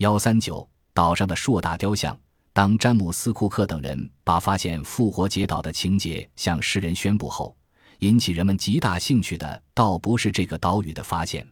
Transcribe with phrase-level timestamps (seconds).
[0.00, 2.18] 幺三九岛上的硕大雕像。
[2.54, 7.54] 当詹姆斯·库克等人把发现复活节岛的情节向世人宣布后，
[7.98, 11.46] 引起人们极大兴趣的倒不是这个岛屿的发现，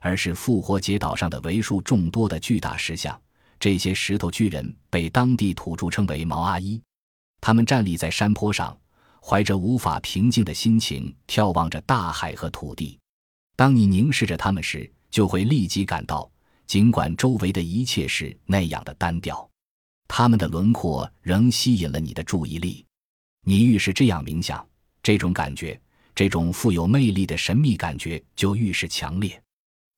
[0.00, 3.20] 而是复活节岛上的为数众多的巨大石像。
[3.58, 6.80] 这些石头巨人被当地土著称为“毛阿依”，
[7.38, 8.74] 他们站立在山坡上，
[9.22, 12.98] 怀着无法平静的心情眺望着大海和土地。
[13.56, 16.30] 当你凝视着他们时，就会立即感到，
[16.70, 19.50] 尽管周围的一切是那样的单调。
[20.06, 22.86] 他们的轮廓仍吸引了你的注意力，
[23.44, 24.64] 你愈是这样冥想，
[25.02, 25.80] 这种感觉，
[26.14, 29.42] 这种富有魅力的神秘感觉就愈是强烈。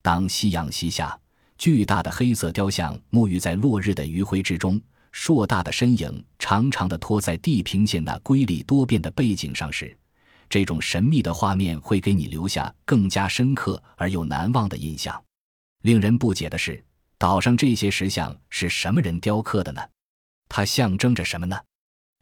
[0.00, 1.14] 当夕阳西下，
[1.58, 4.80] 巨大的黑色雕像沐浴在落日的余晖之中，
[5.10, 9.94] 硕大的身影长长的拖在地平线那瑰丽多变的背景上时，
[10.48, 15.22] 这种神秘的画面会给你留下更加深刻而又难忘的印象。
[15.82, 16.82] 令人不解的是，
[17.18, 19.82] 岛上这些石像是什么人雕刻的呢？
[20.48, 21.60] 它象征着什么呢？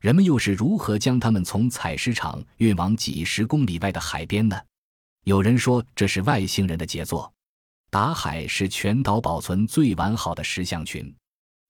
[0.00, 4.58] 人们又是如何将它们从采石场运往几十公里外的海边呢？
[5.24, 7.30] 有人说这是外星人的杰作。
[7.90, 11.12] 达海是全岛保存最完好的石像群。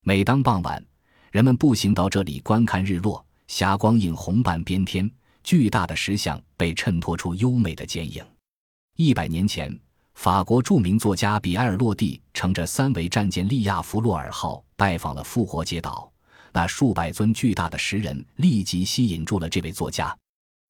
[0.02, 0.84] 每当傍晚，
[1.32, 5.10] 人们步行到这里观看日落，霞光映红半边天，
[5.42, 8.25] 巨大的石像被衬托出优美的剪影。
[8.97, 9.77] 一百年前，
[10.14, 16.11] 法国著名作家比埃尔·洛蒂乘着三桅战舰利亚弗洛尔号拜访了复活节岛。
[16.53, 20.16] 那数百尊巨大的石人立即吸引住了这位作家。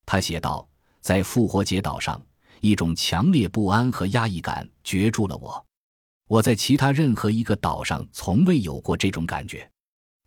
[0.05, 0.68] 他写道
[1.00, 2.20] ：“在复活节岛上，
[2.61, 5.66] 一种强烈不安和压抑感攫住了我。
[6.28, 9.68] 我在其他任何一个岛上从未有过这种感觉。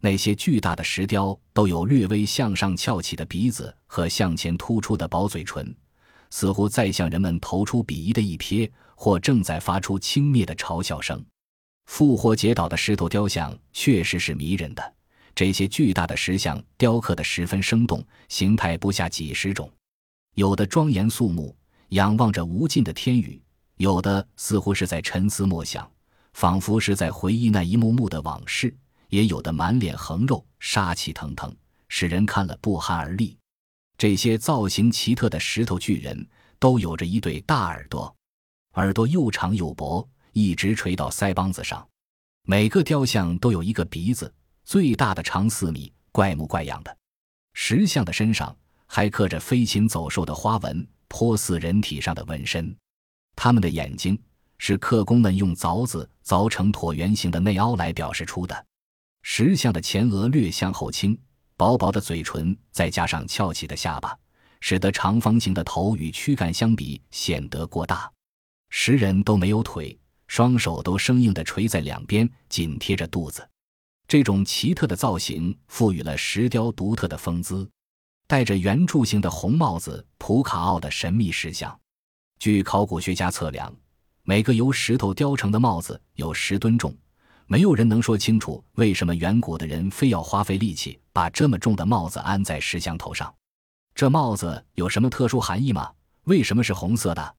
[0.02, 5.74] 那些巨大的石雕都有略微向上翘起的鼻子和向前突出的薄嘴唇，
[6.36, 11.24] 似乎在向人们投出鄙夷的一瞥，或正在发出轻蔑的嘲笑声。
[11.86, 14.94] 复活节岛的石头雕像确实是迷人的。”
[15.36, 19.72] 这些巨大的石像雕刻的十分生动，形态不下几十种，
[20.34, 21.56] 有的庄严肃穆，
[21.90, 23.40] 仰望着无尽的天宇；
[23.78, 25.88] 有的似乎是在沉思默想，
[26.34, 28.72] 仿佛是在回忆那一幕幕的往事；
[29.10, 31.56] 也有的满脸横肉，杀气腾腾，
[31.90, 33.38] 使人看了不寒而栗。
[33.98, 36.28] 这些造型奇特的石头巨人
[36.60, 38.16] 都有着一对大耳朵，
[38.74, 41.88] 耳朵又长又薄，一直垂到腮帮子上。
[42.46, 44.34] 每个雕像都有一个鼻子。
[44.66, 46.98] 最大的长四米，怪模怪样的
[47.54, 48.56] 石像的身上
[48.86, 52.74] 还刻着飞禽走兽的花纹，颇似人体上的纹身。
[53.36, 54.18] 他们的眼睛
[54.58, 58.66] 是刻工们用凿子凿成椭圆形的内凹来表示出的。
[59.22, 61.18] 石像的前额略向后倾，
[61.56, 64.18] 薄薄的嘴唇再加上翘起的下巴，
[64.60, 68.12] 使得长方形的头与躯干相比显得过大。
[68.70, 69.98] 石人都没有腿，
[70.28, 73.48] 双手都生硬地垂在两边，紧贴着肚子。
[74.08, 77.70] 这种奇特的造型赋予了石雕独特的风姿。
[78.26, 81.80] 戴着圆柱形的红帽子，普卡奥的神秘石像。
[82.40, 83.74] 据考古学家测量，
[84.24, 86.96] 每个由石头雕成的帽子有十吨重。
[87.46, 93.34] 没有人能说清楚为什么远古的人非要花费力气把这么重的帽子安在石像头上。
[93.96, 95.90] 这帽子有什么特殊含义吗？
[96.24, 97.36] 为什么是红色的？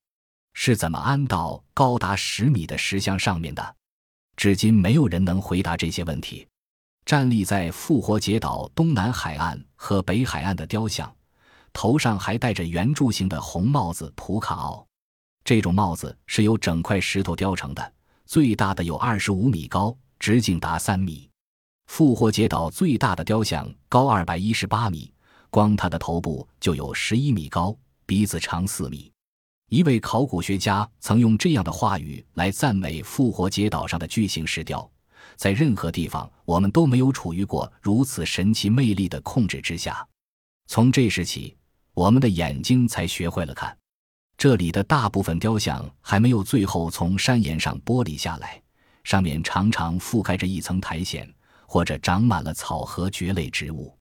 [0.52, 3.76] 是怎么安到高达十米的石像上面的？
[4.36, 6.46] 至今没有人能回答这些问题。
[7.04, 11.14] 站立在复活节岛东南海岸和北海岸的雕像，
[11.72, 14.10] 头上还戴着圆柱形的红帽子。
[14.16, 14.86] 普卡奥，
[15.44, 17.92] 这种帽子是由整块石头雕成的，
[18.24, 21.28] 最大的有二十五米高，直径达三米。
[21.86, 25.12] 复活节岛最大的雕像高二百一十八米，
[25.50, 29.10] 光它的头部就有十一米高，鼻子长四米。
[29.70, 34.88] 一位考古学家曾用这样的话语来赞美复活节岛上的巨型石雕。
[35.36, 40.06] 在任何地方，我们都没有处于过如此神奇魅力的控制之下。
[40.66, 41.56] 从这时起，
[41.92, 43.76] 我们的眼睛才学会了看。
[44.36, 48.60] 这里的大部分雕像还没有最后从山岩上剥离下来，
[49.02, 51.26] 上面常常覆盖着一层苔藓，
[51.74, 53.92] 或者长满了草和蕨类植物。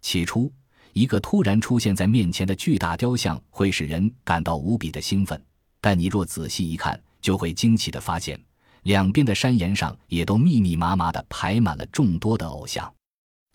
[0.00, 0.50] 起初，
[0.94, 5.38] 一个突然出现在面前的巨大雕像会使人感到无比的兴奋，
[5.82, 8.42] 但你若仔细一看，就会惊奇地发现。
[8.84, 12.90] 两边的山岩上也都密密麻麻地排满了众多的偶像。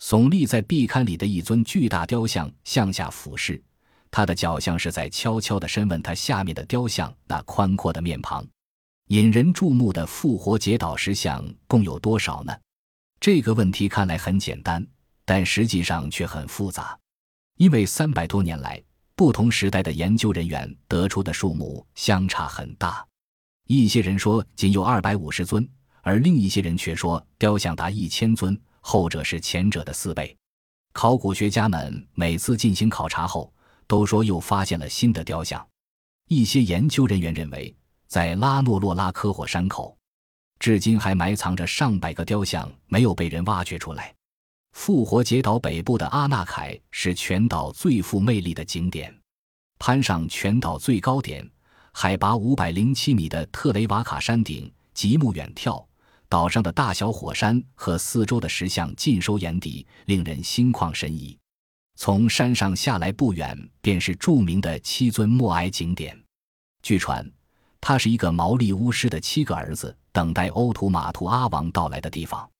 [0.00, 3.60] 耸立在壁龛里的一尊巨大雕像向下俯视，
[4.12, 8.46] 他的脚像是在悄悄地深问他下面的雕像那宽阔的面庞。
[9.08, 12.54] 引人注目的复活节岛石像共有多少呢？
[13.18, 14.86] 这个问题看来很简单，
[15.24, 16.98] 但实际上却很复杂，
[17.56, 18.82] 因为三百多年来
[19.14, 23.04] 不同时代的研究人员得出的数目相差很大。
[23.66, 25.68] 一些人说仅有二百五十尊，
[26.02, 30.36] 而另一些人却说雕像达一千尊，后者是前者的四倍。
[30.92, 33.52] 考古学家们每次进行考察后，
[33.86, 35.66] 都说又发现了新的雕像。
[36.28, 37.74] 一些研究人员认为，
[38.06, 39.96] 在拉诺洛拉科火山口，
[40.58, 44.14] 至今还埋藏着上百个雕像，没有被人挖掘出来。
[44.72, 49.14] 复活节岛北部的阿纳凯是全岛最富魅力的景点，
[49.78, 51.48] 攀上全岛最高点、
[51.92, 55.84] 海拔五百零七米的特雷瓦卡山顶，极目远眺。
[56.28, 61.38] 岛上的大小火山和四周的石像尽收眼底，令人心旷神怡。
[61.94, 66.20] 从山上下来不远，便是著名的七尊默哀景点。
[66.82, 67.24] 据传，
[67.88, 72.50] 他是一个毛利巫师的七个儿子等待欧图马图阿王到来的地方。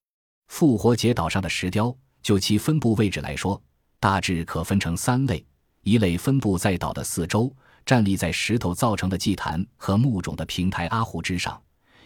[0.47, 1.93] 复活节岛上的石雕，
[2.23, 3.61] 就其分布位置来说，
[3.99, 5.45] 大致可分成三类：
[5.83, 7.53] 一类分布在岛的四周，
[7.85, 11.61] 站立在石头造成的祭坛和木种的平台阿胡之上。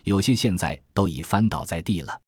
[0.05, 2.19] 有些现在都已翻倒在地了。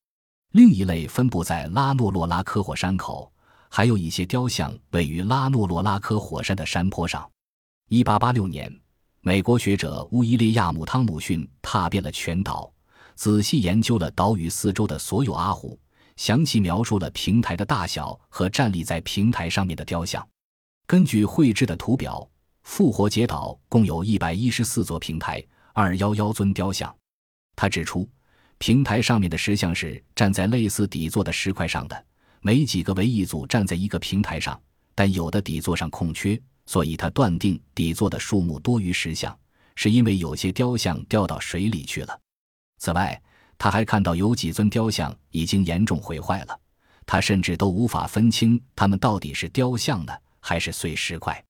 [0.51, 3.33] 另一类分布在拉诺洛拉科火山口，
[3.71, 7.27] 还有一些雕像位于拉诺洛拉科火山的山坡上。
[7.89, 8.71] 一八八六年，
[9.25, 12.69] 美国学者乌伊利亚姆·汤姆逊踏遍了全岛，
[13.15, 15.79] 仔细研究了岛屿四周的所有阿虎，
[16.17, 20.27] 详细描述了平台的大小和站立在平台上面的雕像。
[20.89, 22.29] 根据绘制的图表，
[22.65, 25.41] 复活节岛共有一百一十四座平台，
[25.73, 26.93] 二幺幺尊雕像。
[27.55, 28.09] 他指出，
[28.59, 32.05] 平台上面的石像是站在类似底座的石块上的，
[32.41, 34.61] 没几个为一组站在一个平台上，
[34.97, 36.37] 但有的底座上空缺，
[36.67, 39.37] 所以他断定底座的数目多于石像，
[39.75, 42.21] 是因为有些雕像掉到水里去了。
[42.79, 43.21] 此外，
[43.59, 46.61] 他还看到有几尊雕像已经严重毁坏了，
[47.07, 51.45] 他甚至都无法分清它们到底是雕像呢，还是碎石块。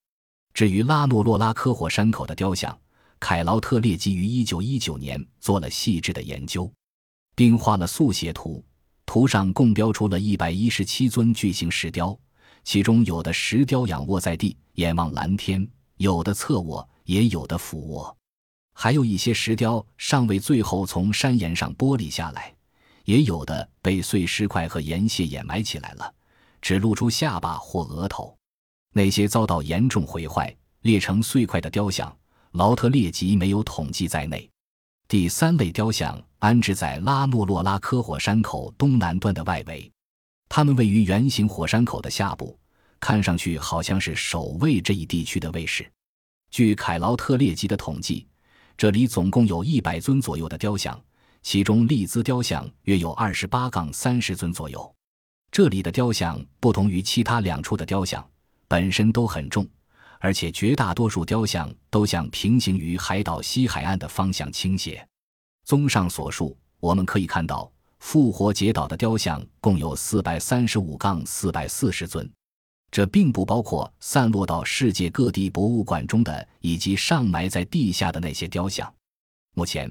[0.53, 2.77] 至于拉诺洛拉科火山口的雕像，
[3.19, 6.71] 凯劳特列基于一九一九年做了细致的研究，
[7.35, 8.63] 并画了速写图。
[9.05, 12.17] 图上共标出了一百一十七尊巨型石雕，
[12.63, 15.65] 其中有的石雕仰卧在地，眼望蓝天；
[15.97, 18.15] 有的侧卧，也有的俯卧；
[18.73, 22.53] 还有一些石雕尚未最后从山岩上剥离下来，
[23.05, 26.13] 也有的被碎石块和岩屑掩埋起来了，
[26.61, 28.35] 只露出下巴或额头。
[28.93, 32.15] 那些遭到严重毁坏、裂成碎块的雕像。
[32.53, 34.47] 劳特列吉没有统计在内。
[35.07, 39.91] 第三类雕像安置在拉诺洛拉科火山口东南端的外围，
[40.55, 42.55] 它们位于圆形火山口的下部，
[42.99, 45.91] 看上去好像是守卫这一地区的卫士。
[46.51, 48.27] 据凯劳特列吉的统计，
[48.77, 51.03] 这里总共有一百尊左右的雕像，
[51.41, 54.95] 其中利兹雕像约有二十八杠三十尊左右。
[55.49, 58.23] 这里的雕像不同于其他两处的雕像，
[58.67, 59.67] 本身都很重。
[60.19, 65.03] 而且绝大多数雕像都向平行于海岛西海岸的方向倾斜。
[65.65, 67.71] 综上所述，我们可以看到，
[68.03, 72.29] 复活节岛的雕像共有四百三十五杠四百四十尊，
[72.91, 78.93] 这并不包括散落到世界各地博物馆中的以及上埋在地下的那些雕像。
[79.55, 79.89] 目前，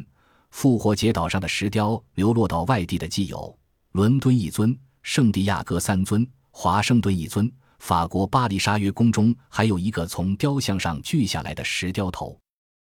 [0.50, 3.58] 复活节岛上的石雕流落到外地的既有
[3.92, 7.50] 伦敦一尊、圣地亚哥三尊、华盛顿一尊。
[7.78, 12.38] 法国巴黎沙约宫中还有一个从雕像上锯下来的石雕头。